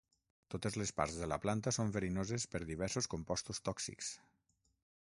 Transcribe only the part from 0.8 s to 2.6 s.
les parts de la planta són verinoses